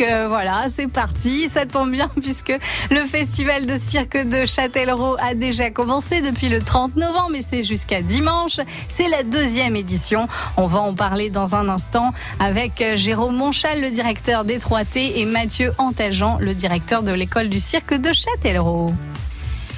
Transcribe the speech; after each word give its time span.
Euh, 0.00 0.28
voilà, 0.28 0.66
c'est 0.68 0.88
parti. 0.88 1.48
Ça 1.48 1.66
tombe 1.66 1.90
bien 1.90 2.10
puisque 2.22 2.52
le 2.90 3.04
festival 3.04 3.66
de 3.66 3.78
cirque 3.78 4.16
de 4.16 4.46
Châtellerault 4.46 5.16
a 5.20 5.34
déjà 5.34 5.70
commencé 5.70 6.20
depuis 6.20 6.48
le 6.48 6.60
30 6.60 6.96
novembre 6.96 7.34
et 7.34 7.40
c'est 7.40 7.64
jusqu'à 7.64 8.02
dimanche. 8.02 8.60
C'est 8.88 9.08
la 9.08 9.22
deuxième 9.22 9.76
édition. 9.76 10.28
On 10.56 10.66
va 10.66 10.80
en 10.80 10.94
parler 10.94 11.30
dans 11.30 11.54
un 11.54 11.68
instant 11.68 12.12
avec 12.38 12.80
euh, 12.80 12.96
Jérôme 12.96 13.36
Monchal, 13.36 13.80
le 13.80 13.90
directeur 13.90 14.44
des 14.44 14.58
3T 14.58 15.12
et 15.16 15.24
Mathieu 15.24 15.72
Antageant, 15.78 16.38
le 16.40 16.54
directeur 16.54 17.02
de 17.02 17.12
l'école 17.12 17.48
du 17.48 17.60
cirque 17.60 17.94
de 17.94 18.12
Châtellerault. 18.12 18.92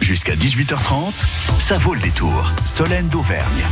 Jusqu'à 0.01 0.35
18h30, 0.35 1.12
ça 1.59 1.79
vaut 1.79 1.95
le 1.95 2.01
détour. 2.01 2.53
Solène 2.64 3.09
d'Auvergne. 3.09 3.64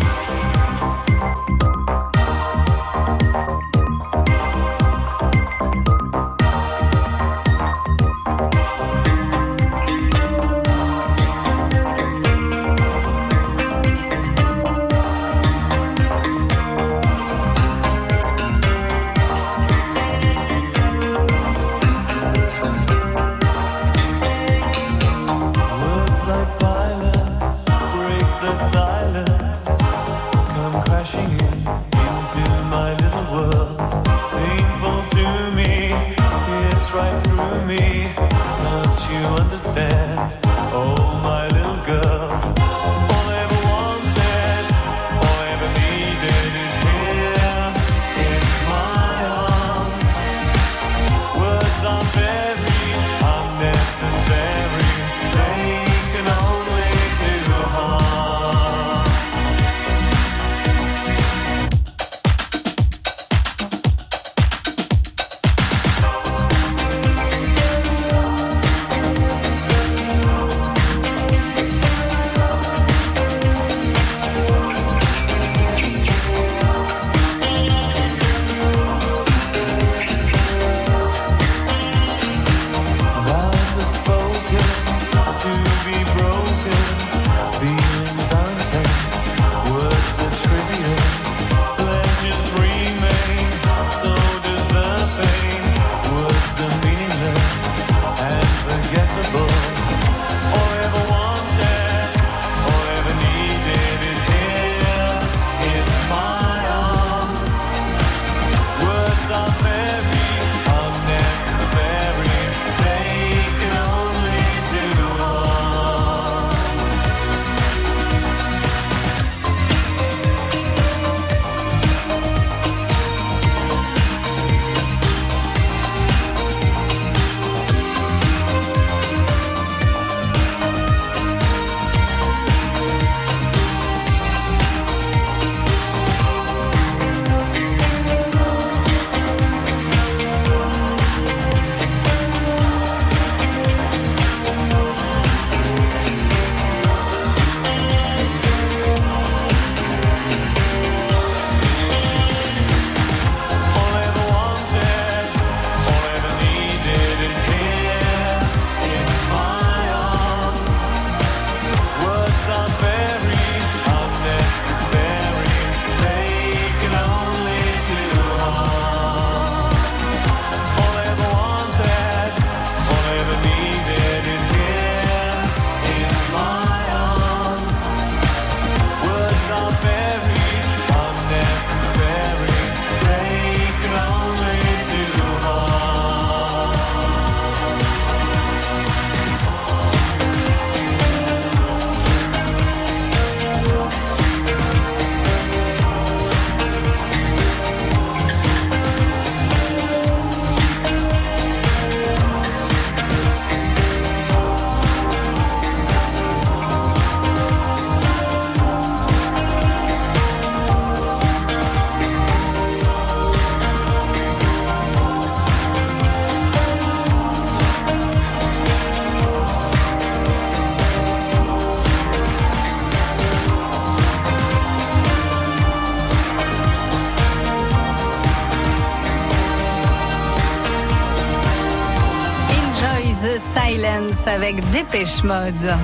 Dépêche 234.73 235.23
Mode. 235.23 235.77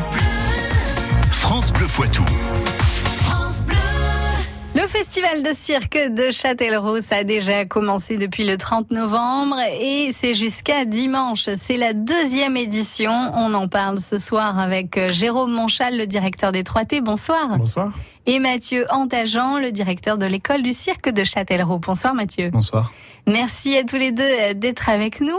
France 1.31 1.73
Bleu 1.73 1.87
Poitou. 1.95 2.25
Le 4.93 4.99
festival 4.99 5.43
de 5.45 5.53
cirque 5.55 5.97
de 5.97 6.33
Châtellerault 6.33 6.99
a 7.13 7.23
déjà 7.23 7.65
commencé 7.65 8.17
depuis 8.17 8.45
le 8.45 8.57
30 8.57 8.91
novembre 8.91 9.55
et 9.81 10.09
c'est 10.11 10.35
jusqu'à 10.35 10.85
dimanche. 10.85 11.49
C'est 11.63 11.77
la 11.77 11.93
deuxième 11.93 12.57
édition. 12.57 13.13
On 13.13 13.55
en 13.55 13.69
parle 13.69 14.01
ce 14.01 14.19
soir 14.19 14.59
avec 14.59 14.99
Jérôme 15.13 15.53
Monchal, 15.53 15.97
le 15.97 16.09
directeur 16.09 16.51
des 16.51 16.65
3T. 16.65 17.03
Bonsoir. 17.03 17.57
Bonsoir. 17.57 17.93
Et 18.27 18.41
Mathieu 18.41 18.85
Antageant, 18.91 19.61
le 19.61 19.71
directeur 19.71 20.19
de 20.19 20.27
l'école 20.27 20.63
du 20.63 20.73
cirque 20.73 21.09
de 21.09 21.23
Châtellerault. 21.23 21.79
Bonsoir 21.79 22.13
Mathieu. 22.13 22.51
Bonsoir. 22.51 22.93
Merci 23.29 23.77
à 23.77 23.85
tous 23.85 23.97
les 23.97 24.11
deux 24.11 24.25
euh, 24.25 24.55
d'être 24.55 24.89
avec 24.89 25.21
nous. 25.21 25.39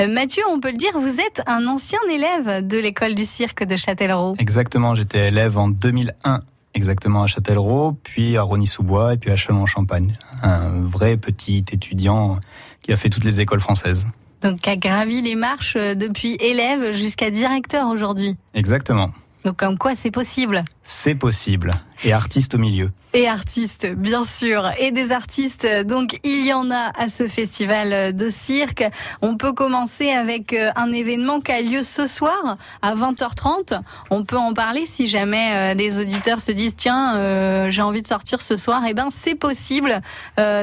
Euh, 0.00 0.06
Mathieu, 0.06 0.44
on 0.48 0.60
peut 0.60 0.70
le 0.70 0.76
dire, 0.76 0.92
vous 0.94 1.18
êtes 1.18 1.42
un 1.48 1.66
ancien 1.66 1.98
élève 2.08 2.64
de 2.64 2.78
l'école 2.78 3.16
du 3.16 3.24
cirque 3.24 3.64
de 3.64 3.76
Châtellerault. 3.76 4.36
Exactement, 4.38 4.94
j'étais 4.94 5.26
élève 5.26 5.58
en 5.58 5.68
2001 5.68 6.40
exactement 6.74 7.22
à 7.22 7.26
Châtellerault, 7.26 7.96
puis 8.02 8.36
à 8.36 8.42
Rony-sous-Bois 8.42 9.14
et 9.14 9.16
puis 9.16 9.30
à 9.30 9.36
Chalon-en-Champagne. 9.36 10.16
Un 10.42 10.82
vrai 10.82 11.16
petit 11.16 11.64
étudiant 11.72 12.38
qui 12.80 12.92
a 12.92 12.96
fait 12.96 13.08
toutes 13.08 13.24
les 13.24 13.40
écoles 13.40 13.60
françaises. 13.60 14.06
Donc, 14.42 14.60
qui 14.60 14.70
a 14.70 14.76
gravi 14.76 15.22
les 15.22 15.36
marches 15.36 15.76
euh, 15.76 15.94
depuis 15.94 16.34
élève 16.40 16.92
jusqu'à 16.92 17.30
directeur 17.30 17.88
aujourd'hui. 17.88 18.36
Exactement. 18.54 19.10
Donc, 19.44 19.56
comme 19.56 19.78
quoi 19.78 19.94
c'est 19.94 20.10
possible. 20.10 20.64
C'est 20.82 21.14
possible. 21.14 21.72
Et 22.04 22.12
artiste 22.12 22.54
au 22.54 22.58
milieu. 22.58 22.90
Et 23.14 23.28
artistes, 23.28 23.86
bien 23.86 24.24
sûr. 24.24 24.70
Et 24.78 24.90
des 24.90 25.12
artistes, 25.12 25.66
donc 25.84 26.18
il 26.24 26.46
y 26.46 26.52
en 26.52 26.70
a 26.70 26.90
à 26.96 27.08
ce 27.08 27.28
festival 27.28 28.16
de 28.16 28.28
cirque. 28.30 28.84
On 29.20 29.36
peut 29.36 29.52
commencer 29.52 30.10
avec 30.10 30.54
euh, 30.54 30.70
un 30.76 30.90
événement 30.92 31.40
qui 31.40 31.52
a 31.52 31.60
lieu 31.60 31.82
ce 31.82 32.06
soir 32.06 32.56
à 32.80 32.94
20h30. 32.94 33.80
On 34.10 34.24
peut 34.24 34.38
en 34.38 34.54
parler 34.54 34.86
si 34.86 35.08
jamais 35.08 35.72
euh, 35.72 35.74
des 35.74 35.98
auditeurs 35.98 36.40
se 36.40 36.52
disent 36.52 36.74
tiens, 36.74 37.16
euh, 37.16 37.68
j'ai 37.68 37.82
envie 37.82 38.02
de 38.02 38.08
sortir 38.08 38.40
ce 38.40 38.56
soir. 38.56 38.82
Eh 38.88 38.94
ben 38.94 39.08
c'est 39.10 39.34
possible. 39.34 40.00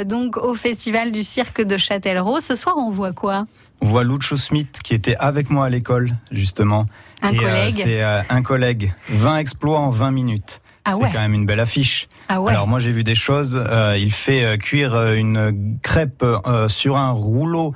donc 0.05 0.37
au 0.37 0.55
festival 0.55 1.11
du 1.11 1.23
cirque 1.23 1.61
de 1.61 1.77
Châtellerault, 1.77 2.39
ce 2.39 2.55
soir 2.55 2.75
on 2.77 2.89
voit 2.89 3.13
quoi? 3.13 3.45
On 3.81 3.85
voit 3.85 4.03
Lucho 4.03 4.37
Smith 4.37 4.79
qui 4.83 4.93
était 4.93 5.15
avec 5.17 5.49
moi 5.49 5.67
à 5.67 5.69
l'école 5.69 6.15
justement. 6.31 6.85
Un 7.21 7.35
collègue. 7.35 7.73
c'est 7.75 8.01
un 8.01 8.41
collègue. 8.41 8.93
20 9.09 9.37
exploits 9.37 9.79
en 9.79 9.89
20 9.89 10.11
minutes. 10.11 10.61
Ah 10.85 10.91
c'est 10.93 11.11
quand 11.11 11.19
même 11.19 11.33
une 11.33 11.45
belle 11.45 11.59
affiche. 11.59 12.07
Ah 12.29 12.41
ouais. 12.41 12.51
Alors 12.51 12.67
moi 12.67 12.79
j'ai 12.79 12.91
vu 12.91 13.03
des 13.03 13.15
choses. 13.15 13.61
Euh, 13.69 13.97
il 13.99 14.11
fait 14.11 14.43
euh, 14.43 14.57
cuire 14.57 14.95
euh, 14.95 15.13
une 15.13 15.77
crêpe 15.83 16.25
sur 16.67 16.97
un 16.97 17.11
rouleau 17.11 17.73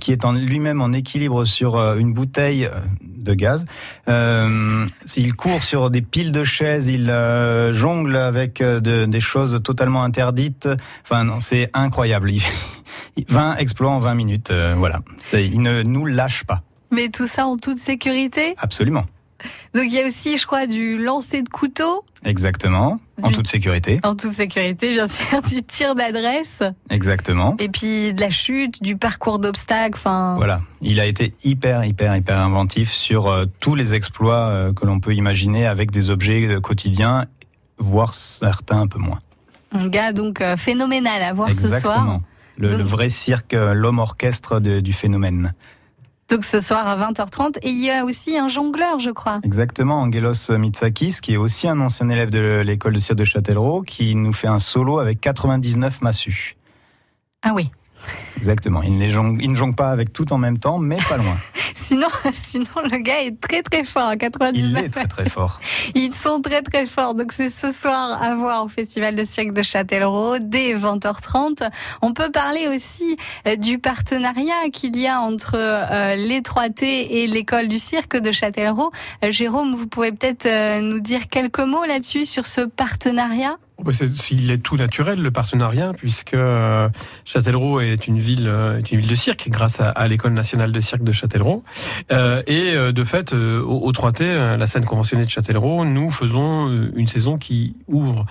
qui 0.00 0.12
est 0.12 0.24
en 0.24 0.32
lui-même 0.32 0.80
en 0.80 0.90
équilibre 0.92 1.44
sur 1.44 1.76
une 1.76 2.14
bouteille 2.14 2.66
de 3.02 3.34
gaz. 3.34 3.66
il 4.06 5.34
court 5.34 5.62
sur 5.62 5.90
des 5.90 6.00
piles 6.00 6.32
de 6.32 6.44
chaises. 6.44 6.88
Il 6.88 7.12
jongle 7.72 8.16
avec 8.16 8.62
des 8.62 9.20
choses 9.20 9.60
totalement 9.62 10.02
interdites. 10.02 10.66
Enfin 11.04 11.24
non, 11.24 11.40
c'est 11.40 11.68
incroyable. 11.74 12.32
20 13.28 13.56
exploits 13.58 13.90
en 13.90 13.98
20 13.98 14.14
minutes. 14.14 14.52
voilà. 14.78 15.00
Il 15.34 15.60
ne 15.60 15.82
nous 15.82 16.06
lâche 16.06 16.44
pas. 16.44 16.62
Mais 16.90 17.08
tout 17.08 17.26
ça 17.26 17.46
en 17.46 17.56
toute 17.56 17.78
sécurité 17.78 18.54
Absolument. 18.58 19.04
Donc 19.74 19.84
il 19.86 19.94
y 19.94 20.00
a 20.00 20.06
aussi, 20.06 20.36
je 20.36 20.46
crois, 20.46 20.66
du 20.66 20.98
lancer 20.98 21.42
de 21.42 21.48
couteau. 21.48 22.04
Exactement, 22.24 22.98
en 23.22 23.30
toute 23.30 23.46
sécurité. 23.46 24.00
En 24.02 24.14
toute 24.14 24.34
sécurité, 24.34 24.92
bien 24.92 25.06
sûr, 25.08 25.42
du 25.42 25.62
tir 25.62 25.94
d'adresse. 25.94 26.62
Exactement. 26.90 27.56
Et 27.58 27.68
puis 27.68 28.12
de 28.12 28.20
la 28.20 28.30
chute, 28.30 28.82
du 28.82 28.96
parcours 28.96 29.38
d'obstacles. 29.38 29.96
Enfin. 29.96 30.34
Voilà, 30.36 30.60
il 30.82 31.00
a 31.00 31.06
été 31.06 31.34
hyper, 31.44 31.84
hyper, 31.84 32.16
hyper 32.16 32.38
inventif 32.38 32.90
sur 32.90 33.28
euh, 33.28 33.46
tous 33.60 33.74
les 33.74 33.94
exploits 33.94 34.48
euh, 34.48 34.72
que 34.72 34.84
l'on 34.84 35.00
peut 35.00 35.14
imaginer 35.14 35.66
avec 35.66 35.90
des 35.90 36.10
objets 36.10 36.46
euh, 36.46 36.60
quotidiens, 36.60 37.24
voire 37.78 38.12
certains 38.12 38.80
un 38.80 38.86
peu 38.86 38.98
moins. 38.98 39.18
Un 39.72 39.88
gars 39.88 40.12
donc 40.12 40.42
phénoménal 40.56 41.22
à 41.22 41.32
voir 41.32 41.50
ce 41.50 41.68
soir. 41.68 41.74
Exactement. 41.76 42.22
Le, 42.58 42.76
le, 42.76 42.82
vrai 42.82 43.08
cirque, 43.08 43.52
l'homme 43.52 44.00
orchestre 44.00 44.58
du 44.58 44.92
phénomène. 44.92 45.54
Donc 46.30 46.44
ce 46.44 46.60
soir 46.60 46.86
à 46.86 46.96
20h30. 46.96 47.58
Et 47.62 47.70
il 47.70 47.84
y 47.84 47.90
a 47.90 48.04
aussi 48.04 48.38
un 48.38 48.46
jongleur, 48.46 49.00
je 49.00 49.10
crois. 49.10 49.40
Exactement, 49.42 50.02
Angelos 50.02 50.50
Mitsakis, 50.50 51.16
qui 51.20 51.34
est 51.34 51.36
aussi 51.36 51.66
un 51.66 51.80
ancien 51.80 52.08
élève 52.08 52.30
de 52.30 52.62
l'école 52.64 52.92
de 52.92 53.00
cirque 53.00 53.18
de 53.18 53.24
Châtellerault, 53.24 53.82
qui 53.82 54.14
nous 54.14 54.32
fait 54.32 54.46
un 54.46 54.60
solo 54.60 55.00
avec 55.00 55.20
99 55.20 56.02
massues. 56.02 56.54
Ah 57.42 57.52
oui. 57.54 57.70
Exactement. 58.36 58.82
Il, 58.82 59.00
il 59.00 59.50
ne 59.50 59.54
jongle 59.54 59.74
pas 59.74 59.90
avec 59.90 60.12
tout 60.12 60.32
en 60.32 60.38
même 60.38 60.58
temps, 60.58 60.78
mais 60.78 60.98
pas 61.08 61.16
loin. 61.16 61.36
sinon, 61.74 62.08
sinon, 62.32 62.66
le 62.90 62.98
gars 62.98 63.22
est 63.22 63.38
très 63.40 63.62
très 63.62 63.84
fort 63.84 64.08
à 64.08 64.16
99. 64.16 64.70
Il 64.70 64.84
est 64.84 64.88
très 64.88 65.06
très 65.06 65.28
fort. 65.28 65.60
Ils 65.94 66.14
sont 66.14 66.40
très 66.40 66.62
très 66.62 66.86
forts. 66.86 67.14
Donc 67.14 67.32
c'est 67.32 67.50
ce 67.50 67.72
soir 67.72 68.22
à 68.22 68.34
voir 68.34 68.64
au 68.64 68.68
Festival 68.68 69.16
de 69.16 69.24
cirque 69.24 69.52
de 69.52 69.62
Châtellerault 69.62 70.38
dès 70.38 70.74
20h30. 70.74 71.70
On 72.02 72.12
peut 72.12 72.30
parler 72.30 72.68
aussi 72.68 73.16
euh, 73.46 73.56
du 73.56 73.78
partenariat 73.78 74.68
qu'il 74.72 74.96
y 74.96 75.06
a 75.06 75.20
entre 75.20 75.56
euh, 75.56 76.16
l'étroité 76.16 77.22
et 77.22 77.26
l'école 77.26 77.68
du 77.68 77.78
cirque 77.78 78.16
de 78.16 78.32
Châtellerault. 78.32 78.90
Euh, 79.24 79.30
Jérôme, 79.30 79.74
vous 79.74 79.86
pouvez 79.86 80.12
peut-être 80.12 80.80
nous 80.80 81.00
dire 81.00 81.28
quelques 81.28 81.60
mots 81.60 81.84
là-dessus 81.84 82.24
sur 82.24 82.46
ce 82.46 82.62
partenariat? 82.62 83.56
Oh, 83.80 83.82
bah, 83.82 83.92
il 84.30 84.50
est 84.50 84.58
tout 84.58 84.76
naturel 84.76 85.22
le 85.22 85.30
partenariat 85.30 85.92
puisque 85.96 86.34
euh, 86.34 86.90
Châtellerault 87.24 87.80
est 87.80 88.06
une 88.06 88.18
ville 88.18 88.46
euh, 88.46 88.82
une 88.92 89.00
ville 89.00 89.08
de 89.08 89.14
cirque 89.14 89.48
grâce 89.48 89.78
à, 89.80 90.06
l'école 90.06 90.34
nationale 90.34 90.70
de 90.70 90.80
cirque 90.80 91.02
de 91.02 91.12
Châtellerault. 91.12 91.64
Euh, 92.12 92.42
et 92.46 92.74
de 92.74 93.04
fait 93.04 93.32
au, 93.32 93.90
3T 93.92 94.56
la 94.56 94.66
scène 94.66 94.84
conventionnée 94.84 95.24
de 95.24 95.30
Châtellerault 95.30 95.84
nous 95.84 96.10
faisons 96.10 96.68
une 96.94 97.06
saison 97.06 97.38
qui 97.38 97.74
ouvre 97.88 98.26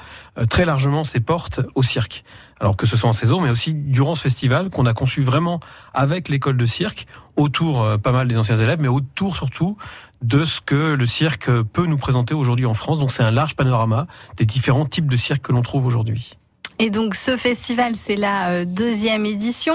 très 0.50 0.66
largement 0.66 1.04
ses 1.04 1.19
portes 1.19 1.62
au 1.74 1.81
cirque 1.81 2.24
alors 2.59 2.75
que 2.75 2.85
ce 2.85 2.97
soit 2.97 3.09
en 3.09 3.13
saison, 3.13 3.41
mais 3.41 3.50
aussi 3.50 3.73
durant 3.73 4.15
ce 4.15 4.21
festival 4.21 4.69
qu'on 4.69 4.85
a 4.85 4.94
conçu 4.94 5.21
vraiment 5.21 5.59
avec 5.94 6.29
l'école 6.29 6.57
de 6.57 6.65
cirque, 6.65 7.07
autour 7.35 7.97
pas 8.03 8.11
mal 8.11 8.27
des 8.27 8.38
anciens 8.38 8.57
élèves, 8.57 8.79
mais 8.81 8.89
autour 8.89 9.35
surtout 9.35 9.77
de 10.21 10.44
ce 10.44 10.59
que 10.59 10.94
le 10.95 11.06
cirque 11.06 11.50
peut 11.50 11.85
nous 11.85 11.97
présenter 11.97 12.33
aujourd'hui 12.33 12.65
en 12.65 12.73
France. 12.73 13.00
Donc 13.00 13.11
c'est 13.11 13.23
un 13.23 13.31
large 13.31 13.56
panorama 13.56 14.07
des 14.38 14.45
différents 14.45 14.85
types 14.85 15.07
de 15.07 15.15
cirque 15.15 15.44
que 15.44 15.53
l'on 15.53 15.61
trouve 15.61 15.85
aujourd'hui. 15.85 16.38
Et 16.79 16.89
donc 16.89 17.13
ce 17.13 17.35
festival, 17.35 17.95
c'est 17.95 18.15
la 18.15 18.51
euh, 18.51 18.65
deuxième 18.65 19.25
édition. 19.25 19.73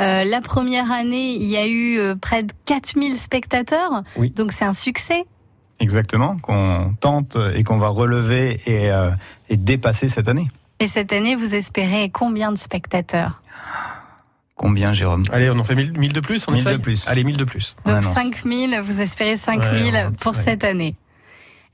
Euh, 0.00 0.24
la 0.24 0.40
première 0.40 0.90
année, 0.90 1.34
il 1.34 1.44
y 1.44 1.56
a 1.56 1.66
eu 1.66 1.98
euh, 1.98 2.16
près 2.16 2.42
de 2.42 2.52
4000 2.64 3.18
spectateurs. 3.18 4.02
Oui. 4.16 4.30
Donc 4.30 4.52
c'est 4.52 4.64
un 4.64 4.72
succès. 4.72 5.26
Exactement, 5.78 6.38
qu'on 6.38 6.94
tente 6.98 7.36
et 7.54 7.62
qu'on 7.62 7.76
va 7.76 7.88
relever 7.88 8.58
et, 8.64 8.90
et 9.50 9.56
dépasser 9.58 10.08
cette 10.08 10.26
année. 10.26 10.48
Et 10.78 10.88
cette 10.88 11.12
année, 11.12 11.34
vous 11.36 11.54
espérez 11.54 12.10
combien 12.10 12.52
de 12.52 12.58
spectateurs 12.58 13.42
Combien, 14.56 14.94
Jérôme? 14.94 15.24
Allez, 15.32 15.50
on 15.50 15.58
en 15.58 15.64
fait 15.64 15.74
1000, 15.74 16.12
de 16.12 16.20
plus 16.20 16.46
on 16.48 16.52
1000 16.52 16.64
de 16.64 16.76
plus. 16.78 17.06
Allez, 17.08 17.24
1000 17.24 17.36
de 17.36 17.44
plus. 17.44 17.76
Donc 17.84 18.02
5000, 18.02 18.80
vous 18.82 19.00
espérez 19.02 19.36
5000 19.36 20.12
pour 20.20 20.34
cette 20.34 20.64
année. 20.64 20.94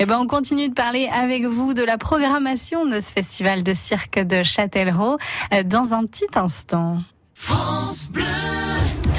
Eh 0.00 0.04
ben, 0.04 0.18
on 0.18 0.26
continue 0.26 0.68
de 0.68 0.74
parler 0.74 1.08
avec 1.12 1.44
vous 1.44 1.74
de 1.74 1.84
la 1.84 1.96
programmation 1.96 2.86
de 2.86 2.98
ce 2.98 3.12
festival 3.12 3.62
de 3.62 3.72
cirque 3.72 4.18
de 4.18 4.42
Châtellerault 4.42 5.18
euh, 5.52 5.62
dans 5.62 5.94
un 5.94 6.06
petit 6.06 6.26
instant. 6.34 6.98
France 7.34 8.08
Bleu 8.10 8.41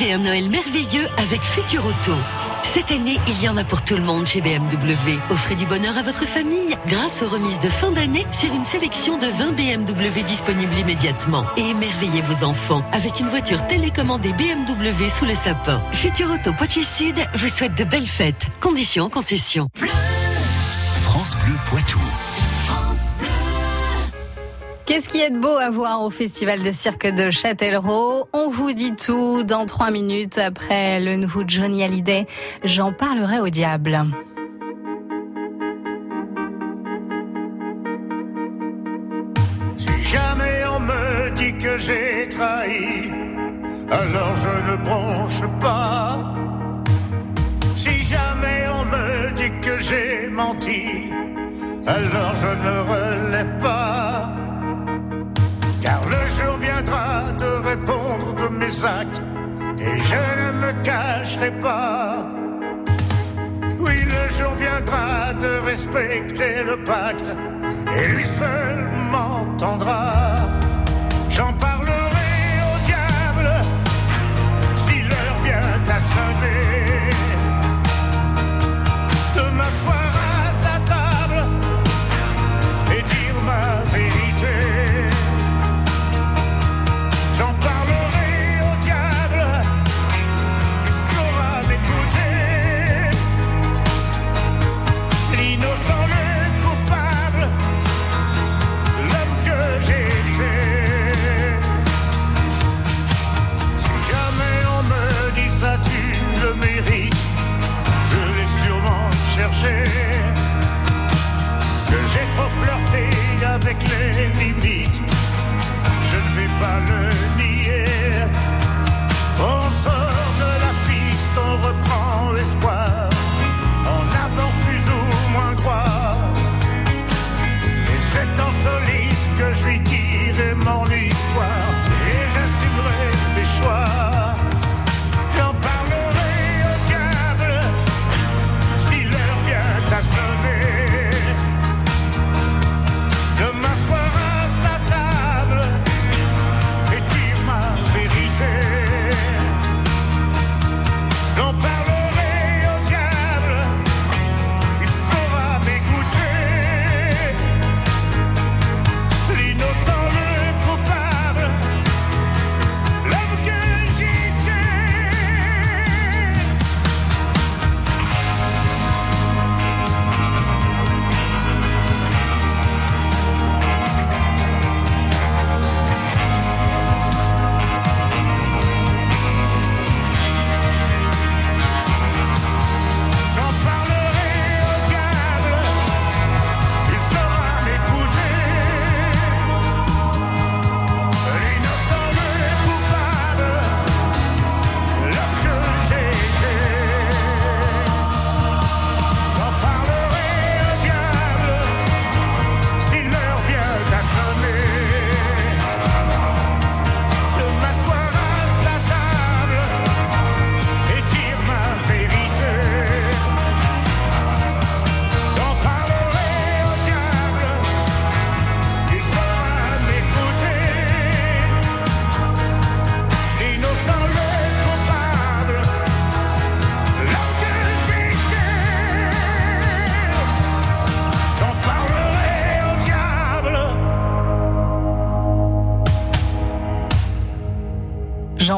Vivez 0.00 0.14
un 0.14 0.18
Noël 0.18 0.48
merveilleux 0.48 1.06
avec 1.18 1.42
Futur 1.42 1.84
Auto. 1.84 2.14
Cette 2.62 2.90
année, 2.90 3.18
il 3.26 3.42
y 3.42 3.48
en 3.50 3.56
a 3.58 3.64
pour 3.64 3.82
tout 3.82 3.96
le 3.96 4.02
monde 4.02 4.26
chez 4.26 4.40
BMW. 4.40 5.18
Offrez 5.28 5.56
du 5.56 5.66
bonheur 5.66 5.98
à 5.98 6.02
votre 6.02 6.24
famille 6.26 6.74
grâce 6.86 7.20
aux 7.20 7.28
remises 7.28 7.58
de 7.58 7.68
fin 7.68 7.90
d'année 7.90 8.26
sur 8.30 8.50
une 8.54 8.64
sélection 8.64 9.18
de 9.18 9.26
20 9.26 9.52
BMW 9.52 10.22
disponibles 10.24 10.72
immédiatement. 10.78 11.44
Et 11.58 11.68
émerveillez 11.70 12.22
vos 12.22 12.44
enfants 12.44 12.82
avec 12.92 13.20
une 13.20 13.28
voiture 13.28 13.66
télécommandée 13.66 14.32
BMW 14.32 15.08
sous 15.18 15.26
le 15.26 15.34
sapin. 15.34 15.82
Futur 15.92 16.30
Auto 16.30 16.54
Poitiers 16.54 16.84
Sud 16.84 17.18
vous 17.34 17.48
souhaite 17.48 17.76
de 17.76 17.84
belles 17.84 18.06
fêtes. 18.06 18.46
Conditions 18.60 19.04
en 19.04 19.10
concession. 19.10 19.68
France 20.94 21.36
Bleu 21.44 21.56
Poitou. 21.66 22.00
Qu'est-ce 24.90 25.08
qui 25.08 25.20
est 25.20 25.30
beau 25.30 25.56
à 25.56 25.70
voir 25.70 26.02
au 26.02 26.10
Festival 26.10 26.64
de 26.64 26.72
cirque 26.72 27.06
de 27.06 27.30
Châtellerault? 27.30 28.28
On 28.32 28.48
vous 28.48 28.72
dit 28.72 28.96
tout 28.96 29.44
dans 29.44 29.64
trois 29.64 29.92
minutes 29.92 30.36
après 30.36 30.98
le 30.98 31.14
nouveau 31.14 31.44
Johnny 31.46 31.84
Hallyday. 31.84 32.26
J'en 32.64 32.92
parlerai 32.92 33.38
au 33.38 33.48
diable. 33.50 34.00
Si 39.76 40.02
jamais 40.02 40.64
on 40.74 40.80
me 40.80 41.36
dit 41.36 41.56
que 41.56 41.78
j'ai 41.78 42.28
trahi, 42.28 43.12
alors 43.92 44.34
je 44.34 44.72
ne 44.72 44.76
bronche 44.76 45.42
pas. 45.60 46.34
Si 47.76 47.96
jamais 48.00 48.64
on 48.74 48.84
me 48.86 49.30
dit 49.36 49.52
que 49.60 49.78
j'ai 49.78 50.28
menti, 50.28 51.12
alors 51.86 52.34
je 52.34 52.48
ne 52.48 52.80
relève 52.90 53.56
pas. 53.62 54.39
Jour 56.40 56.56
viendra 56.58 57.32
de 57.38 57.68
répondre 57.68 58.32
de 58.34 58.48
mes 58.54 58.84
actes 58.84 59.22
et 59.78 59.98
je 59.98 60.14
ne 60.40 60.52
me 60.62 60.82
cacherai 60.82 61.50
pas. 61.60 62.26
Oui, 63.78 64.00
le 64.04 64.28
jour 64.36 64.54
viendra 64.54 65.34
de 65.34 65.58
respecter 65.66 66.62
le 66.62 66.82
pacte 66.84 67.34
et 67.96 68.08
lui 68.08 68.24
seul 68.24 68.88
m'entendra. 69.10 70.12
J'en 71.28 71.52
parlerai 71.54 71.79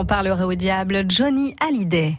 en 0.02 0.04
parlerait 0.04 0.42
au 0.42 0.54
diable 0.54 1.04
Johnny 1.08 1.54
Hallyday. 1.60 2.16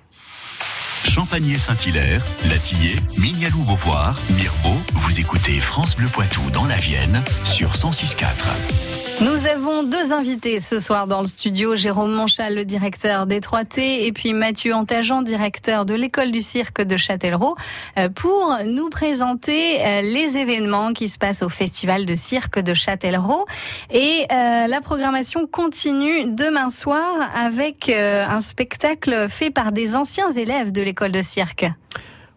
Champagné 1.04 1.60
Saint-Hilaire, 1.60 2.24
Latillé, 2.50 2.96
Mignalou 3.18 3.62
Beauvoir, 3.64 4.18
Mirbeau, 4.38 4.80
vous 4.94 5.20
écoutez 5.20 5.60
France 5.60 5.98
Bleu 5.98 6.08
Poitou 6.08 6.50
dans 6.52 6.66
la 6.66 6.78
Vienne 6.78 7.22
sur 7.44 7.74
106.4. 7.74 9.03
Nous 9.22 9.46
avons 9.46 9.84
deux 9.84 10.12
invités 10.12 10.60
ce 10.60 10.80
soir 10.80 11.08
dans 11.08 11.22
le 11.22 11.28
studio, 11.28 11.76
Jérôme 11.76 12.12
Monchal, 12.12 12.56
le 12.56 12.66
directeur 12.66 13.26
des 13.26 13.40
3T, 13.40 14.06
et 14.06 14.12
puis 14.12 14.34
Mathieu 14.34 14.74
Antageant, 14.74 15.22
directeur 15.22 15.86
de 15.86 15.94
l'école 15.94 16.32
du 16.32 16.42
cirque 16.42 16.82
de 16.82 16.98
Châtellerault, 16.98 17.56
euh, 17.98 18.10
pour 18.10 18.58
nous 18.66 18.90
présenter 18.90 19.80
euh, 19.86 20.02
les 20.02 20.38
événements 20.38 20.94
qui 20.94 21.08
se 21.08 21.18
passent 21.18 21.44
au 21.44 21.50
festival 21.50 22.06
de 22.06 22.14
cirque 22.16 22.60
de 22.60 22.74
Châtellerault. 22.74 23.46
Et 23.92 24.26
euh, 24.32 24.68
la 24.68 24.82
programmation 24.82 25.48
continue 25.48 26.26
demain 26.26 26.70
soir 26.70 27.06
avec 27.36 27.90
un 27.90 28.42
spectacle 28.42 29.28
fait 29.30 29.52
par 29.52 29.72
des 29.72 29.96
anciens 29.96 30.32
élèves 30.32 30.72
de 30.72 30.82
l'école 30.82 31.12
de 31.12 31.22
cirque. 31.22 31.66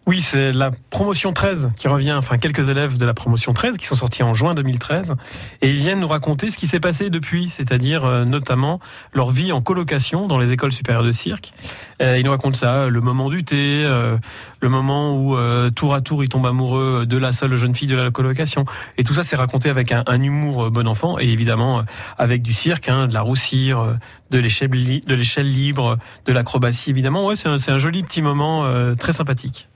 Oui, 0.08 0.20
c'est 0.20 0.52
la 0.52 0.70
promotion 0.70 1.32
13 1.32 1.72
qui 1.76 1.88
revient, 1.88 2.12
enfin 2.12 2.38
quelques 2.38 2.68
élèves 2.68 2.96
de 2.96 3.04
la 3.04 3.12
promotion 3.12 3.52
13 3.52 3.76
qui 3.76 3.86
sont 3.86 3.96
sortis 3.96 4.22
en 4.22 4.34
juin 4.34 4.54
2013 4.54 5.16
et 5.62 5.68
ils 5.68 5.78
viennent 5.78 5.98
nous 5.98 6.06
raconter 6.06 6.52
ce 6.52 6.56
qui 6.56 6.68
s'est 6.68 6.78
passé 6.78 7.10
depuis, 7.10 7.48
c'est-à-dire 7.48 8.04
euh, 8.04 8.24
notamment 8.24 8.78
leur 9.12 9.32
vie 9.32 9.50
en 9.50 9.60
colocation 9.60 10.28
dans 10.28 10.38
les 10.38 10.52
écoles 10.52 10.70
supérieures 10.70 11.02
de 11.02 11.10
cirque. 11.10 11.52
Euh, 12.00 12.18
ils 12.18 12.24
nous 12.24 12.30
racontent 12.30 12.56
ça, 12.56 12.88
le 12.88 13.00
moment 13.00 13.30
du 13.30 13.42
thé, 13.42 13.82
euh, 13.84 14.16
le 14.60 14.68
moment 14.68 15.16
où 15.16 15.36
tour 15.72 15.92
à 15.92 16.00
tour 16.00 16.22
ils 16.22 16.28
tombent 16.28 16.46
amoureux 16.46 17.04
de 17.04 17.16
la 17.16 17.32
seule 17.32 17.56
jeune 17.56 17.74
fille 17.74 17.88
de 17.88 17.96
la 17.96 18.12
colocation 18.12 18.64
et 18.98 19.02
tout 19.02 19.12
ça 19.12 19.24
c'est 19.24 19.34
raconté 19.34 19.70
avec 19.70 19.90
un, 19.90 20.22
humour 20.22 20.70
bon 20.70 20.86
enfant 20.86 21.18
et 21.18 21.26
évidemment 21.26 21.82
avec 22.16 22.42
du 22.42 22.52
cirque, 22.52 22.88
hein, 22.88 23.08
de 23.08 23.14
la 23.14 23.22
roussire, 23.22 23.98
de 24.30 24.38
l'échelle 24.38 24.70
de 24.70 25.14
l'échelle 25.16 25.52
libre, 25.52 25.98
de 26.26 26.32
l'acrobatie 26.32 26.90
évidemment. 26.90 27.26
Ouais, 27.26 27.34
c'est 27.34 27.48
un, 27.48 27.56
un, 27.66 27.78
joli 27.78 28.04
petit 28.04 28.22
moment 28.22 28.64
très 28.96 29.12
sympathique. 29.12 29.68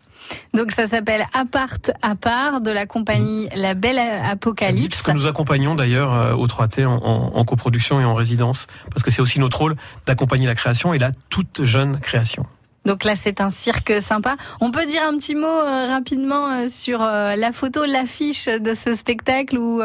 Donc 0.54 0.72
ça 0.72 0.87
s'appelle 0.87 1.26
Apart 1.32 1.78
à 2.02 2.14
part 2.14 2.60
de 2.60 2.70
la 2.70 2.87
compagnie 2.87 3.49
La 3.54 3.75
Belle 3.75 3.99
Apocalypse. 3.99 5.02
Que 5.02 5.12
nous 5.12 5.26
accompagnons 5.26 5.75
d'ailleurs 5.75 6.14
euh, 6.14 6.34
au 6.34 6.46
3T 6.46 6.87
en, 6.87 6.96
en, 7.34 7.44
coproduction 7.44 8.00
et 8.00 8.04
en 8.04 8.14
résidence, 8.14 8.66
parce 8.90 9.02
que 9.02 9.10
c'est 9.10 9.22
aussi 9.22 9.38
notre 9.38 9.58
rôle 9.58 9.76
d'accompagner 10.06 10.46
la 10.46 10.54
création 10.54 10.94
et 10.94 10.99
la 10.99 11.12
toute 11.28 11.64
jeune 11.64 12.00
création. 12.00 12.46
Donc 12.84 13.04
là, 13.04 13.14
c'est 13.14 13.40
un 13.40 13.50
cirque 13.50 14.00
sympa. 14.00 14.37
On 14.60 14.70
peut 14.70 14.87
dire 14.87 15.02
un 15.06 15.16
petit 15.16 15.34
mot 15.34 15.46
euh, 15.46 15.87
rapidement 15.88 16.49
euh, 16.49 16.66
sur 16.66 17.00
la 17.00 17.52
photo, 17.52 17.84
l'affiche 17.84 18.46
de 18.46 18.75
ce 18.75 18.94
spectacle 18.94 19.58
ou 19.58 19.80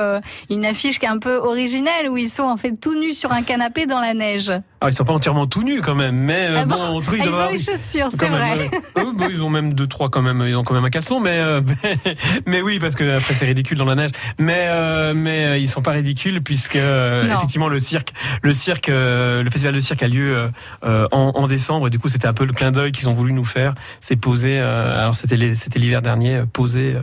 une 0.50 0.66
affiche 0.66 1.00
qui 1.00 1.06
est 1.06 1.10
un 1.10 1.20
peu 1.20 1.36
originelle 1.36 2.10
où 2.10 2.18
ils 2.18 2.30
sont 2.30 2.44
en 2.44 2.58
fait 2.58 2.74
tout 2.80 2.98
nus 3.00 3.14
sur 3.14 3.32
un 3.32 3.42
canapé 3.42 3.86
dans 3.86 4.00
la 4.00 4.14
neige. 4.14 4.52
Ah, 4.86 4.90
ils 4.90 4.94
sont 4.94 5.04
pas 5.04 5.14
entièrement 5.14 5.48
tout 5.48 5.64
nus 5.64 5.82
quand 5.82 5.96
même, 5.96 6.16
mais 6.16 6.48
euh, 6.48 6.58
ah 6.60 6.66
bon, 6.66 7.02
truc 7.02 7.20
ils, 7.24 7.34
ont 7.34 7.50
les 7.50 7.58
chaussures, 7.58 8.10
c'est 8.12 8.30
vrai. 8.30 8.70
ils 9.32 9.42
ont 9.42 9.50
même 9.50 9.74
deux 9.74 9.88
trois 9.88 10.10
quand 10.10 10.22
même, 10.22 10.44
ils 10.46 10.56
ont 10.56 10.64
quand 10.64 10.76
même 10.76 10.86
un 10.86 10.92
caleçon, 10.92 11.20
mais 11.20 11.40
euh, 11.40 11.62
mais, 12.46 12.62
oui 12.62 12.78
parce 12.78 12.94
que 12.94 13.18
après 13.18 13.34
c'est 13.34 13.46
ridicule 13.46 13.80
dans 13.80 13.86
la 13.86 13.96
neige, 13.96 14.12
mais 14.38 14.68
euh, 14.68 15.14
mais 15.16 15.60
ils 15.60 15.70
sont 15.70 15.82
pas 15.82 15.90
ridicules 15.90 16.44
puisque 16.44 16.76
effectivement 16.76 17.68
le 17.68 17.80
cirque, 17.80 18.14
le 18.44 18.54
cirque, 18.54 18.90
le 18.90 19.48
festival 19.50 19.74
de 19.74 19.80
cirque 19.80 20.04
a 20.04 20.08
lieu 20.08 20.52
en, 20.84 21.08
en, 21.12 21.48
décembre 21.48 21.88
et 21.88 21.90
du 21.90 21.98
coup 21.98 22.10
c'était 22.10 22.28
un 22.28 22.34
peu 22.34 22.46
le 22.46 22.54
clin 22.54 22.72
d'œil 22.72 22.85
qu'ils 22.92 23.10
ont 23.10 23.14
voulu 23.14 23.34
nous 23.34 23.46
faire, 23.46 23.76
c'est 24.00 24.16
poser, 24.16 24.60
alors 24.60 25.16
c'était 25.16 25.56
c'était 25.56 25.80
l'hiver 25.80 26.02
dernier, 26.02 26.44
poser 26.52 26.96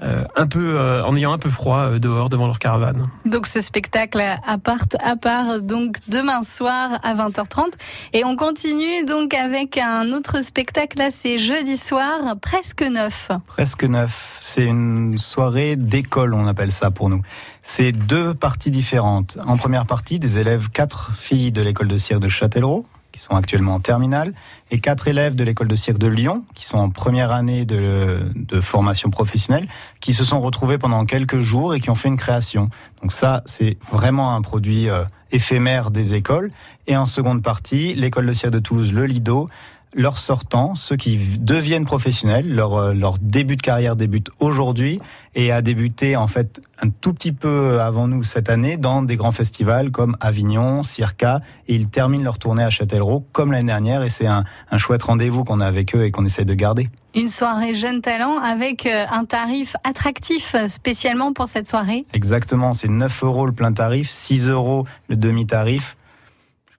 un 0.00 0.46
peu 0.46 1.02
en 1.04 1.16
ayant 1.16 1.32
un 1.32 1.38
peu 1.38 1.50
froid 1.50 1.98
dehors 1.98 2.28
devant 2.28 2.46
leur 2.46 2.58
caravane. 2.58 3.08
Donc 3.24 3.46
ce 3.46 3.60
spectacle 3.60 4.20
à 4.20 4.58
part 4.58 4.84
à 5.02 5.16
part 5.16 5.60
donc 5.60 5.96
demain 6.08 6.42
soir 6.42 6.98
à 7.02 7.14
20h30. 7.14 7.72
Et 8.12 8.24
on 8.24 8.36
continue 8.36 9.04
donc 9.04 9.34
avec 9.34 9.78
un 9.78 10.12
autre 10.12 10.42
spectacle, 10.42 10.98
là 10.98 11.10
c'est 11.10 11.38
jeudi 11.38 11.76
soir, 11.76 12.36
presque 12.40 12.82
neuf. 12.82 13.30
Presque 13.46 13.84
neuf, 13.84 14.38
c'est 14.40 14.64
une 14.64 15.18
soirée 15.18 15.76
d'école, 15.76 16.34
on 16.34 16.46
appelle 16.46 16.72
ça 16.72 16.90
pour 16.90 17.08
nous. 17.08 17.22
C'est 17.62 17.92
deux 17.92 18.34
parties 18.34 18.70
différentes. 18.70 19.38
En 19.46 19.56
première 19.56 19.86
partie, 19.86 20.18
des 20.18 20.38
élèves, 20.38 20.70
quatre 20.70 21.14
filles 21.14 21.52
de 21.52 21.60
l'école 21.60 21.88
de 21.88 21.98
cirque 21.98 22.20
de 22.20 22.28
Châtellerault, 22.28 22.86
qui 23.12 23.20
sont 23.20 23.34
actuellement 23.34 23.74
en 23.74 23.80
terminale, 23.80 24.32
et 24.70 24.80
quatre 24.80 25.08
élèves 25.08 25.34
de 25.34 25.44
l'école 25.44 25.68
de 25.68 25.74
cirque 25.74 25.98
de 25.98 26.06
Lyon, 26.06 26.44
qui 26.54 26.66
sont 26.66 26.78
en 26.78 26.90
première 26.90 27.32
année 27.32 27.64
de, 27.64 28.20
formation 28.60 29.10
professionnelle, 29.10 29.66
qui 30.00 30.12
se 30.12 30.24
sont 30.24 30.40
retrouvés 30.40 30.78
pendant 30.78 31.04
quelques 31.04 31.40
jours 31.40 31.74
et 31.74 31.80
qui 31.80 31.90
ont 31.90 31.94
fait 31.94 32.08
une 32.08 32.16
création. 32.16 32.70
Donc 33.02 33.12
ça, 33.12 33.42
c'est 33.46 33.76
vraiment 33.92 34.34
un 34.34 34.42
produit 34.42 34.90
euh, 34.90 35.04
éphémère 35.30 35.90
des 35.90 36.14
écoles. 36.14 36.50
Et 36.86 36.96
en 36.96 37.06
seconde 37.06 37.42
partie, 37.42 37.94
l'école 37.94 38.26
de 38.26 38.32
cirque 38.32 38.52
de 38.52 38.58
Toulouse, 38.58 38.92
le 38.92 39.06
Lido, 39.06 39.48
leurs 39.94 40.18
sortants, 40.18 40.74
ceux 40.74 40.96
qui 40.96 41.16
deviennent 41.16 41.84
professionnels, 41.84 42.54
leur, 42.54 42.74
euh, 42.74 42.94
leur 42.94 43.18
début 43.20 43.56
de 43.56 43.62
carrière 43.62 43.96
débute 43.96 44.30
aujourd'hui 44.38 45.00
et 45.34 45.50
a 45.50 45.62
débuté 45.62 46.16
en 46.16 46.26
fait 46.26 46.60
un 46.80 46.90
tout 46.90 47.14
petit 47.14 47.32
peu 47.32 47.80
avant 47.80 48.06
nous 48.06 48.22
cette 48.22 48.50
année 48.50 48.76
dans 48.76 49.02
des 49.02 49.16
grands 49.16 49.32
festivals 49.32 49.90
comme 49.90 50.16
Avignon, 50.20 50.82
Circa 50.82 51.40
et 51.68 51.74
ils 51.74 51.88
terminent 51.88 52.24
leur 52.24 52.38
tournée 52.38 52.64
à 52.64 52.70
Châtellerault 52.70 53.24
comme 53.32 53.52
l'année 53.52 53.66
dernière 53.66 54.02
et 54.02 54.10
c'est 54.10 54.26
un, 54.26 54.44
un 54.70 54.78
chouette 54.78 55.02
rendez-vous 55.02 55.44
qu'on 55.44 55.60
a 55.60 55.66
avec 55.66 55.94
eux 55.94 56.04
et 56.04 56.10
qu'on 56.10 56.24
essaie 56.24 56.44
de 56.44 56.54
garder. 56.54 56.90
Une 57.14 57.28
soirée 57.28 57.72
jeune 57.72 58.02
talent 58.02 58.38
avec 58.38 58.84
euh, 58.84 59.06
un 59.10 59.24
tarif 59.24 59.74
attractif 59.84 60.54
spécialement 60.66 61.32
pour 61.32 61.48
cette 61.48 61.68
soirée 61.68 62.04
Exactement, 62.12 62.74
c'est 62.74 62.88
9 62.88 63.24
euros 63.24 63.46
le 63.46 63.52
plein 63.52 63.72
tarif, 63.72 64.08
6 64.08 64.48
euros 64.48 64.86
le 65.08 65.16
demi-tarif. 65.16 65.96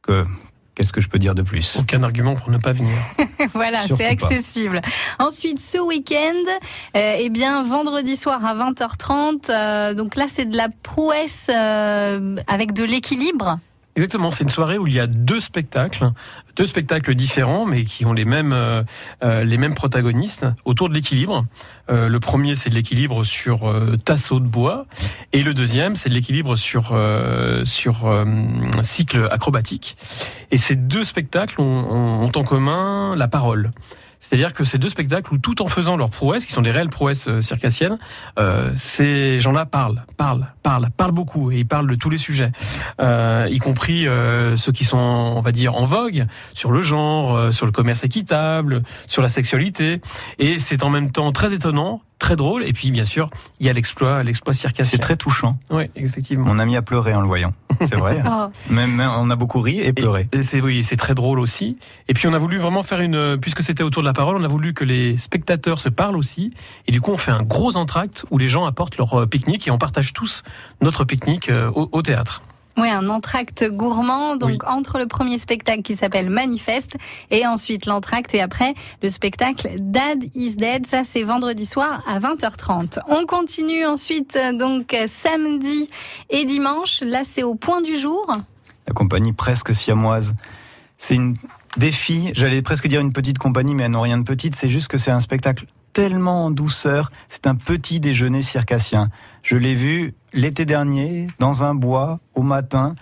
Que 0.02 0.26
Qu'est-ce 0.80 0.94
que 0.94 1.02
je 1.02 1.10
peux 1.10 1.20
dire 1.20 1.36
de 1.36 1.42
plus? 1.42 1.76
Aucun 1.78 2.04
argument 2.04 2.36
pour 2.36 2.52
ne 2.52 2.58
pas 2.58 2.72
venir. 2.72 2.96
voilà, 3.54 3.80
c'est 3.98 4.06
accessible. 4.06 4.80
Ensuite, 5.20 5.60
ce 5.60 5.78
week-end, 5.78 6.52
euh, 6.96 7.18
eh 7.20 7.28
bien, 7.28 7.64
vendredi 7.64 8.16
soir 8.16 8.46
à 8.46 8.56
20h30. 8.56 9.50
Euh, 9.50 9.94
donc 9.94 10.16
là, 10.16 10.28
c'est 10.30 10.46
de 10.46 10.56
la 10.56 10.70
prouesse 10.70 11.52
euh, 11.54 12.38
avec 12.48 12.72
de 12.72 12.86
l'équilibre. 12.86 13.60
Exactement, 14.00 14.32
c'est 14.32 14.46
une 14.46 14.50
soirée 14.50 14.78
où 14.78 14.88
il 14.88 14.94
y 14.94 15.00
a 15.02 15.08
deux 15.08 15.42
spectacles, 15.42 16.12
deux 16.56 16.66
spectacles 16.66 17.16
différents, 17.16 17.66
mais 17.66 17.84
qui 17.84 18.06
ont 18.06 18.14
les 18.14 18.24
mêmes 18.24 18.54
euh, 18.54 18.82
euh, 19.26 19.44
les 19.44 19.58
mêmes 19.58 19.74
protagonistes 19.74 20.46
autour 20.64 20.88
de 20.88 20.94
l'équilibre. 20.94 21.46
Euh, 21.90 22.08
le 22.08 22.20
premier, 22.22 22.56
c'est 22.56 22.70
de 22.70 22.76
l'équilibre 22.76 23.26
sur 23.26 23.76
tasseau 24.06 24.40
de 24.40 24.48
bois, 24.48 24.86
et 25.34 25.44
le 25.44 25.54
deuxième, 25.54 25.98
c'est 25.98 26.08
de 26.08 26.14
l'équilibre 26.14 26.56
sur 26.56 26.98
sur 27.66 28.26
cycle 28.84 29.28
acrobatique. 29.32 29.98
Et 30.52 30.58
ces 30.58 30.78
deux 30.78 31.04
spectacles 31.04 31.60
ont 31.60 32.32
en 32.34 32.44
commun 32.46 33.18
la 33.18 33.28
parole. 33.28 33.72
C'est-à-dire 34.20 34.54
que 34.54 34.64
ces 34.64 34.78
deux 34.78 34.90
spectacles 34.90 35.34
où 35.34 35.38
tout 35.38 35.62
en 35.62 35.68
faisant 35.68 35.96
leurs 35.98 36.10
prouesses, 36.10 36.46
qui 36.46 36.52
sont 36.52 36.62
des 36.62 36.72
réelles 36.72 36.90
prouesses 36.90 37.28
euh, 37.28 37.42
circassiennes, 37.42 37.98
euh, 38.38 38.72
ces 38.76 39.40
gens-là 39.40 39.66
parlent, 39.66 40.04
parlent, 40.18 40.48
parlent, 40.62 40.90
parlent 40.96 41.14
beaucoup 41.14 41.52
et 41.52 41.60
ils 41.60 41.68
parlent 41.68 41.90
de 41.90 41.96
tous 41.96 42.10
les 42.10 42.18
sujets, 42.18 42.52
euh, 43.00 43.48
y 43.50 43.60
compris 43.60 44.08
euh, 44.08 44.58
ceux 44.58 44.72
qui 44.72 44.86
sont, 44.86 44.98
on 44.98 45.42
va 45.42 45.52
dire, 45.52 45.76
en 45.76 45.86
vogue 45.86 46.26
sur 46.54 46.72
le 46.72 46.82
genre, 46.82 47.36
euh, 47.36 47.52
sur 47.52 47.66
le 47.66 47.72
commerce 47.72 48.04
équitable, 48.04 48.84
sur 49.08 49.22
la 49.22 49.30
sexualité. 49.30 50.02
Et 50.38 50.60
c'est 50.60 50.84
en 50.84 50.90
même 50.90 51.12
temps 51.12 51.32
très 51.32 51.54
étonnant 51.54 52.02
très 52.20 52.36
drôle. 52.36 52.64
Et 52.64 52.74
puis, 52.74 52.92
bien 52.92 53.06
sûr, 53.06 53.30
il 53.60 53.66
y 53.66 53.70
a 53.70 53.74
l'exploit, 53.74 54.24
l'exploit 54.24 54.54
circassien. 54.54 54.92
C'est 54.92 55.02
très 55.02 55.16
touchant. 55.16 55.58
Oui, 55.72 55.86
effectivement. 55.96 56.46
Mon 56.46 56.60
ami 56.60 56.76
a 56.76 56.82
pleuré 56.82 57.16
en 57.16 57.22
le 57.22 57.28
voyant. 57.28 57.54
C'est 57.82 57.96
vrai. 57.96 58.22
oh. 58.30 58.48
même, 58.70 59.00
on 59.00 59.30
a 59.30 59.36
beaucoup 59.36 59.60
ri 59.62 59.80
et 59.80 59.94
pleuré. 59.94 60.28
c'est 60.42 60.62
oui, 60.62 60.84
c'est 60.84 60.98
très 60.98 61.16
drôle 61.16 61.40
aussi. 61.40 61.78
Et 62.08 62.14
puis, 62.14 62.28
on 62.28 62.34
a 62.34 62.38
voulu 62.38 62.58
vraiment 62.58 62.84
faire 62.84 63.02
une, 63.02 63.38
puisque 63.42 63.64
c'était 63.64 63.84
autour 63.84 64.04
de 64.04 64.08
la 64.08 64.14
parole, 64.14 64.38
on 64.38 64.44
a 64.44 64.50
voulu 64.50 64.74
que 64.74 64.84
les 64.84 65.18
spectateurs 65.18 65.80
se 65.80 65.90
parlent 65.90 66.18
aussi. 66.18 66.54
Et 66.88 66.92
du 66.92 67.02
coup, 67.02 67.12
on 67.12 67.18
fait 67.18 67.32
un 67.32 67.44
gros 67.44 67.78
entracte 67.78 68.26
où 68.30 68.38
les 68.38 68.48
gens 68.48 68.66
apportent 68.66 68.98
leur 68.98 69.22
euh, 69.22 69.26
pique-nique 69.26 69.68
et 69.68 69.72
on 69.72 69.78
partage 69.78 70.14
tous 70.14 70.44
notre 70.82 71.06
pique-nique 71.06 71.50
euh, 71.50 71.72
au 71.74 72.02
théâtre. 72.02 72.44
Oui, 72.78 72.90
un 72.90 73.10
entracte 73.10 73.66
gourmand, 73.70 74.38
donc 74.38 74.64
entre 74.66 75.00
le 75.00 75.08
premier 75.08 75.38
spectacle 75.38 75.82
qui 75.82 75.96
s'appelle 75.96 76.30
Manifeste 76.30 76.96
et 77.30 77.46
ensuite 77.46 77.86
l'entracte 77.86 78.34
et 78.34 78.42
après 78.42 78.74
le 79.04 79.10
spectacle 79.10 79.70
Dad 79.80 80.24
is 80.34 80.56
Dead. 80.56 80.88
Ça, 80.88 81.04
c'est 81.04 81.24
vendredi 81.24 81.66
soir 81.66 82.02
à 82.08 82.20
20h30. 82.20 83.00
On 83.10 83.26
continue 83.26 83.86
ensuite 83.86 84.38
donc 84.54 84.96
samedi 85.08 85.90
et 86.30 86.46
dimanche. 86.46 87.02
Là, 87.02 87.24
c'est 87.24 87.44
au 87.44 87.56
point 87.56 87.82
du 87.82 87.98
jour. 87.98 88.34
La 88.88 88.94
compagnie 88.94 89.34
presque 89.34 89.76
siamoise. 89.76 90.36
C'est 90.98 91.16
une 91.16 91.36
défi, 91.78 92.32
j'allais 92.34 92.62
presque 92.62 92.88
dire 92.88 93.02
une 93.02 93.14
petite 93.14 93.38
compagnie, 93.38 93.76
mais 93.76 93.84
elles 93.84 93.92
n'ont 93.92 94.02
rien 94.02 94.18
de 94.18 94.24
petite. 94.24 94.56
C'est 94.56 94.70
juste 94.70 94.88
que 94.88 94.98
c'est 94.98 95.12
un 95.12 95.20
spectacle 95.20 95.66
tellement 95.94 96.46
en 96.46 96.52
douceur. 96.52 97.12
C'est 97.30 97.48
un 97.48 97.56
petit 97.56 98.00
déjeuner 98.00 98.42
circassien. 98.42 99.10
Je 99.44 99.58
l'ai 99.58 99.74
vu 99.74 100.14
l'été 100.34 100.66
dernier 100.66 101.28
dans 101.40 101.64
un 101.64 101.74
bois 101.74 102.20
au 102.36 102.42
matin 102.42 102.96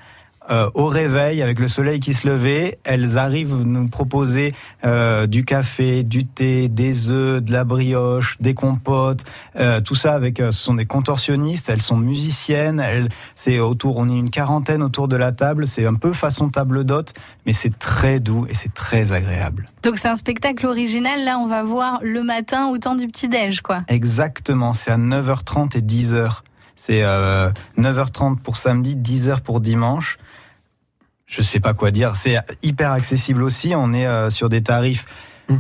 euh, 0.49 0.69
au 0.73 0.86
réveil, 0.88 1.41
avec 1.41 1.60
le 1.60 1.67
soleil 1.67 1.99
qui 1.99 2.13
se 2.13 2.27
levait, 2.27 2.79
elles 2.83 3.17
arrivent 3.17 3.63
nous 3.63 3.88
proposer 3.88 4.53
euh, 4.86 5.27
du 5.27 5.43
café, 5.45 6.03
du 6.03 6.25
thé, 6.25 6.69
des 6.69 7.10
œufs, 7.10 7.41
de 7.41 7.51
la 7.51 7.63
brioche, 7.63 8.38
des 8.39 8.53
compotes, 8.53 9.23
euh, 9.57 9.81
tout 9.81 9.95
ça 9.95 10.13
avec. 10.13 10.39
euh, 10.39 10.51
ce 10.51 10.63
sont 10.63 10.75
des 10.75 10.86
contorsionnistes. 10.86 11.69
Elles 11.69 11.81
sont 11.81 11.97
musiciennes. 11.97 12.79
Elles, 12.79 13.10
c'est 13.36 13.60
autour. 13.60 13.97
On 13.97 14.10
est 14.10 14.15
une 14.15 14.29
quarantaine 14.29 14.81
autour 14.81 15.07
de 15.07 15.15
la 15.15 15.31
table. 15.31 15.67
C'est 15.67 15.86
un 15.86 15.95
peu 15.95 16.13
façon 16.13 16.49
table 16.49 16.83
d'hôte, 16.83 17.13
mais 17.45 17.53
c'est 17.53 17.77
très 17.77 18.19
doux 18.19 18.45
et 18.49 18.53
c'est 18.53 18.73
très 18.73 19.12
agréable. 19.12 19.69
Donc 19.83 19.97
c'est 19.97 20.07
un 20.07 20.15
spectacle 20.15 20.65
original. 20.65 21.23
Là, 21.23 21.39
on 21.39 21.47
va 21.47 21.63
voir 21.63 21.99
le 22.01 22.23
matin 22.23 22.67
au 22.67 22.77
temps 22.77 22.95
du 22.95 23.07
petit-déj, 23.07 23.62
quoi. 23.62 23.83
Exactement. 23.88 24.73
C'est 24.73 24.91
à 24.91 24.97
9h30 24.97 25.77
et 25.77 25.81
10h. 25.81 26.41
C'est 26.75 27.01
euh, 27.03 27.49
9h30 27.77 28.38
pour 28.38 28.57
samedi, 28.57 28.95
10h 28.95 29.41
pour 29.41 29.62
dimanche. 29.62 30.17
Je 31.27 31.41
sais 31.43 31.59
pas 31.59 31.73
quoi 31.75 31.91
dire. 31.91 32.15
C'est 32.15 32.39
hyper 32.63 32.91
accessible 32.91 33.43
aussi. 33.43 33.73
On 33.75 33.93
est 33.93 34.07
euh, 34.07 34.29
sur 34.31 34.49
des 34.49 34.63
tarifs 34.63 35.05
Mm. 35.49 35.55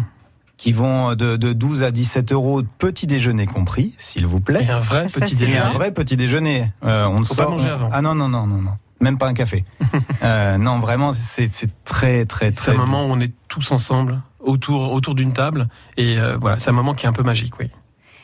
qui 0.57 0.71
vont 0.73 1.13
de, 1.15 1.37
de 1.37 1.53
12 1.53 1.83
à 1.83 1.91
17 1.91 2.31
euros, 2.33 2.61
petit 2.77 3.07
déjeuner 3.07 3.45
compris, 3.45 3.93
s'il 3.97 4.25
vous 4.27 4.41
plaît. 4.41 4.65
Et 4.67 4.69
un 4.71 4.79
vrai 4.79 5.07
Ça, 5.07 5.21
petit 5.21 5.35
déjeuner. 5.35 5.59
un 5.59 5.69
vrai 5.69 5.93
petit 5.93 6.17
déjeuner. 6.17 6.71
Euh, 6.83 7.05
on 7.05 7.19
ne 7.19 7.23
Faut 7.25 7.35
pas 7.35 7.43
sort. 7.43 7.51
manger 7.51 7.69
avant. 7.69 7.87
Ah 7.91 8.01
non 8.01 8.15
non 8.15 8.27
non 8.27 8.45
non 8.47 8.61
non. 8.61 8.71
Même 8.99 9.17
pas 9.17 9.27
un 9.27 9.33
café. 9.33 9.63
euh, 10.23 10.57
non 10.57 10.79
vraiment 10.79 11.11
c'est 11.13 11.53
c'est 11.53 11.69
très 11.85 12.25
très 12.25 12.47
C'est 12.47 12.53
très. 12.55 12.71
un 12.73 12.77
moment 12.77 13.05
où 13.05 13.11
on 13.11 13.19
est 13.21 13.31
tous 13.47 13.71
ensemble 13.71 14.19
autour 14.39 14.91
autour 14.91 15.15
d'une 15.15 15.31
table 15.31 15.67
et 15.95 16.17
euh, 16.19 16.35
voilà, 16.37 16.59
c'est 16.59 16.69
un 16.69 16.73
moment 16.73 16.93
qui 16.95 17.05
est 17.05 17.09
un 17.09 17.13
peu 17.13 17.23
magique, 17.23 17.57
oui. 17.59 17.69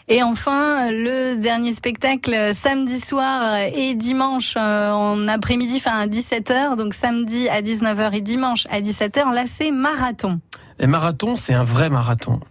Et 0.10 0.22
enfin, 0.22 0.92
le 0.92 1.36
dernier 1.36 1.72
spectacle 1.72 2.54
samedi 2.54 3.00
soir 3.00 3.58
et 3.74 3.96
dimanche 3.96 4.56
euh, 4.58 4.92
en 4.92 5.28
après-midi, 5.30 5.78
enfin 5.78 5.98
à 5.98 6.08
17h. 6.08 6.76
Donc 6.76 6.94
samedi 6.94 7.48
à 7.48 7.62
19h 7.62 8.14
et 8.14 8.22
dimanche 8.22 8.68
à 8.70 8.82
17h. 8.82 9.34
Là, 9.34 9.46
c'est 9.46 9.72
marathon. 9.72 10.42
Et 10.80 10.88
marathon, 10.88 11.36
c'est 11.36 11.54
un 11.54 11.64
vrai 11.64 11.90
marathon. 11.90 12.42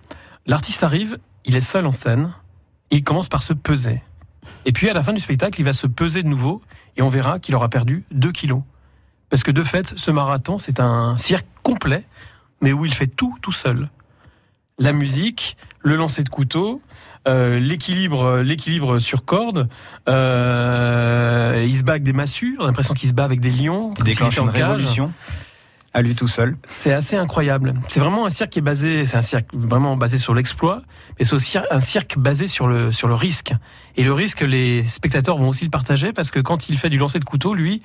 L'artiste 0.47 0.83
arrive, 0.83 1.19
il 1.45 1.55
est 1.57 1.61
seul 1.61 1.87
en 1.87 1.93
scène, 1.93 2.33
il 2.91 3.05
commence 3.05 3.29
par 3.29 3.43
se 3.43 3.53
peser. 3.53 4.03
Et 4.65 4.73
puis 4.73 4.89
à 4.89 4.93
la 4.93 5.03
fin 5.03 5.13
du 5.13 5.21
spectacle, 5.21 5.61
il 5.61 5.65
va 5.65 5.73
se 5.73 5.87
peser 5.87 6.23
de 6.23 6.29
nouveau, 6.29 6.63
et 6.97 7.03
on 7.03 7.09
verra 7.09 7.39
qu'il 7.39 7.55
aura 7.55 7.69
perdu 7.69 8.05
2 8.13 8.33
kilos. 8.33 8.63
Parce 9.29 9.43
que 9.43 9.51
de 9.51 9.63
fait, 9.63 9.99
ce 9.99 10.11
marathon, 10.11 10.59
c'est 10.59 10.81
un 10.81 11.17
cirque 11.17 11.47
complet, 11.63 12.05
mais 12.61 12.73
où 12.73 12.85
il 12.85 12.95
fait 12.95 13.07
tout 13.07 13.35
tout 13.41 13.53
seul. 13.53 13.89
La 14.79 14.93
musique, 14.93 15.57
le 15.81 15.97
lancer 15.97 16.25
de 16.25 16.29
couteau, 16.29 16.81
euh, 17.29 17.59
l'équilibre, 17.59 18.41
l'équilibre 18.41 18.99
sur 18.99 19.25
corde. 19.25 19.69
Euh, 20.09 21.65
il 21.67 21.77
se 21.77 21.85
bat 21.85 21.93
avec 21.93 22.03
des 22.03 22.13
massues. 22.13 22.57
On 22.59 22.65
a 22.65 22.67
l'impression 22.67 22.95
qu'il 22.95 23.09
se 23.09 23.15
bat 23.15 23.25
avec 23.25 23.41
des 23.41 23.51
lions. 23.51 23.95
Il 23.99 24.05
déclenche 24.05 24.39
en 24.39 24.45
une 24.45 24.51
révolution 24.51 25.13
à 25.95 26.03
lui 26.03 26.15
tout 26.15 26.29
seul. 26.29 26.57
C'est 26.69 26.93
assez 26.93 27.17
incroyable. 27.17 27.75
C'est 27.89 28.01
vraiment 28.01 28.27
un 28.27 28.31
cirque 28.31 28.51
qui 28.51 28.59
est 28.61 28.63
basé, 28.63 29.05
c'est 29.05 29.17
un 29.17 29.23
cirque 29.23 29.49
vraiment 29.53 29.97
basé 29.97 30.17
sur 30.17 30.35
l'exploit, 30.35 30.83
mais 31.19 31.27
c'est 31.27 31.35
aussi 31.35 31.59
un 31.71 31.81
cirque 31.81 32.19
basé 32.19 32.49
sur 32.49 32.67
le 32.67 32.93
sur 32.93 33.09
le 33.09 33.15
risque. 33.15 33.53
Et 33.97 34.05
le 34.05 34.13
risque, 34.13 34.41
les 34.41 34.85
spectateurs 34.85 35.37
vont 35.37 35.49
aussi 35.49 35.65
le 35.65 35.71
partager 35.71 36.13
parce 36.13 36.31
que 36.31 36.41
quand 36.41 36.71
il 36.71 36.79
fait 36.79 36.89
du 36.89 36.99
lancer 36.99 37.19
de 37.19 37.25
couteau, 37.25 37.55
lui, 37.55 37.83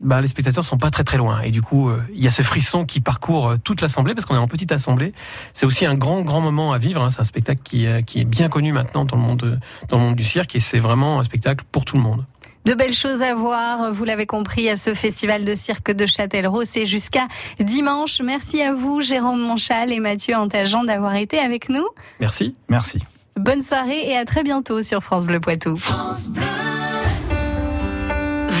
bah 0.00 0.20
les 0.20 0.28
spectateurs 0.28 0.64
sont 0.64 0.78
pas 0.78 0.90
très 0.90 1.04
très 1.04 1.18
loin. 1.18 1.40
Et 1.42 1.50
du 1.50 1.62
coup, 1.62 1.88
euh, 1.90 2.02
il 2.14 2.24
y 2.24 2.28
a 2.28 2.30
ce 2.30 2.42
frisson 2.42 2.84
qui 2.84 3.00
parcourt 3.00 3.48
euh, 3.50 3.56
toute 3.62 3.80
l'assemblée 3.82 4.14
parce 4.14 4.26
qu'on 4.26 4.34
est 4.34 4.38
en 4.38 4.48
petite 4.48 4.72
assemblée. 4.72 5.12
C'est 5.52 5.66
aussi 5.66 5.84
un 5.86 5.94
grand 5.94 6.22
grand 6.22 6.40
moment 6.40 6.72
à 6.72 6.78
vivre. 6.78 7.02
hein. 7.02 7.10
C'est 7.10 7.20
un 7.20 7.24
spectacle 7.24 7.60
qui 7.62 7.86
euh, 7.86 8.00
qui 8.02 8.20
est 8.20 8.24
bien 8.24 8.48
connu 8.48 8.72
maintenant 8.72 9.04
dans 9.04 9.16
le 9.16 9.22
monde 9.22 9.60
dans 9.88 9.98
le 9.98 10.04
monde 10.04 10.16
du 10.16 10.24
cirque 10.24 10.56
et 10.56 10.60
c'est 10.60 10.78
vraiment 10.78 11.20
un 11.20 11.24
spectacle 11.24 11.64
pour 11.70 11.84
tout 11.84 11.96
le 11.96 12.02
monde. 12.02 12.24
De 12.66 12.74
belles 12.74 12.92
choses 12.92 13.22
à 13.22 13.34
voir, 13.34 13.90
vous 13.92 14.04
l'avez 14.04 14.26
compris, 14.26 14.68
à 14.68 14.76
ce 14.76 14.92
festival 14.92 15.46
de 15.46 15.54
cirque 15.54 15.92
de 15.92 16.04
Châtellerault. 16.04 16.64
C'est 16.66 16.84
jusqu'à 16.84 17.26
dimanche. 17.58 18.20
Merci 18.22 18.60
à 18.60 18.74
vous, 18.74 19.00
Jérôme 19.00 19.40
Monchal 19.40 19.92
et 19.92 19.98
Mathieu 19.98 20.36
Antageant, 20.36 20.84
d'avoir 20.84 21.14
été 21.14 21.38
avec 21.38 21.70
nous. 21.70 21.86
Merci. 22.20 22.54
Merci. 22.68 23.00
Bonne 23.36 23.62
soirée 23.62 24.10
et 24.10 24.16
à 24.16 24.26
très 24.26 24.42
bientôt 24.42 24.82
sur 24.82 25.02
France 25.02 25.24
Bleu 25.24 25.40
Poitou. 25.40 25.74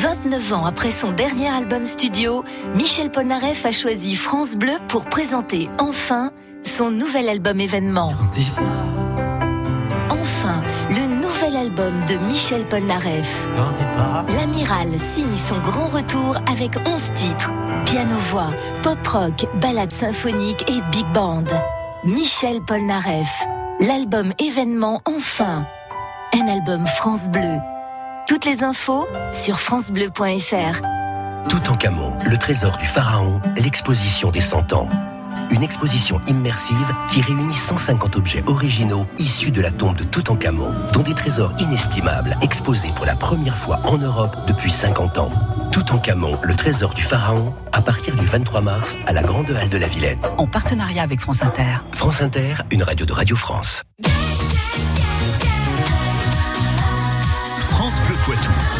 29 0.00 0.52
ans 0.54 0.64
après 0.64 0.90
son 0.90 1.12
dernier 1.12 1.48
album 1.48 1.84
studio, 1.84 2.42
Michel 2.74 3.10
Polnareff 3.10 3.66
a 3.66 3.72
choisi 3.72 4.16
France 4.16 4.56
Bleu 4.56 4.78
pour 4.88 5.04
présenter 5.04 5.68
enfin 5.78 6.30
son 6.62 6.90
nouvel 6.90 7.28
album 7.28 7.60
événement. 7.60 8.10
Enfin, 10.08 10.62
le 10.88 11.06
nouvel 11.06 11.54
album 11.54 11.92
de 12.08 12.16
Michel 12.28 12.66
Polnareff. 12.68 13.46
L'Amiral 14.34 14.88
signe 15.12 15.36
son 15.36 15.58
grand 15.58 15.88
retour 15.88 16.38
avec 16.50 16.76
11 16.86 17.02
titres. 17.14 17.50
Piano-voix, 17.84 18.50
pop-rock, 18.82 19.46
ballade 19.60 19.92
symphonique 19.92 20.64
et 20.66 20.80
big 20.92 21.06
band. 21.12 21.44
Michel 22.04 22.62
Polnareff, 22.62 23.46
l'album 23.80 24.32
événement 24.38 25.02
enfin. 25.04 25.66
Un 26.32 26.48
album 26.48 26.86
France 26.86 27.28
Bleu. 27.28 27.58
Toutes 28.30 28.44
les 28.44 28.62
infos 28.62 29.08
sur 29.32 29.58
francebleu.fr. 29.58 30.82
Toutankhamon, 31.48 32.12
le 32.24 32.36
trésor 32.36 32.76
du 32.76 32.86
pharaon, 32.86 33.40
l'exposition 33.56 34.30
des 34.30 34.40
100 34.40 34.72
ans. 34.72 34.88
Une 35.50 35.64
exposition 35.64 36.20
immersive 36.28 36.94
qui 37.08 37.22
réunit 37.22 37.52
150 37.52 38.14
objets 38.14 38.44
originaux 38.46 39.04
issus 39.18 39.50
de 39.50 39.60
la 39.60 39.72
tombe 39.72 39.96
de 39.96 40.04
Toutankhamon, 40.04 40.72
dont 40.92 41.02
des 41.02 41.14
trésors 41.14 41.52
inestimables 41.58 42.36
exposés 42.40 42.92
pour 42.94 43.04
la 43.04 43.16
première 43.16 43.56
fois 43.56 43.80
en 43.82 43.98
Europe 43.98 44.36
depuis 44.46 44.70
50 44.70 45.18
ans. 45.18 45.32
Toutankhamon, 45.72 46.38
le 46.44 46.54
trésor 46.54 46.94
du 46.94 47.02
pharaon, 47.02 47.52
à 47.72 47.82
partir 47.82 48.14
du 48.14 48.26
23 48.26 48.60
mars 48.60 48.96
à 49.08 49.12
la 49.12 49.24
Grande 49.24 49.50
Halle 49.50 49.70
de 49.70 49.78
la 49.78 49.88
Villette. 49.88 50.30
En 50.38 50.46
partenariat 50.46 51.02
avec 51.02 51.18
France 51.18 51.42
Inter. 51.42 51.82
France 51.90 52.22
Inter, 52.22 52.54
une 52.70 52.84
radio 52.84 53.04
de 53.06 53.12
Radio 53.12 53.34
France. 53.34 53.82
France 58.00 58.08
Bleu 58.08 58.16
Poitou. 58.24 58.79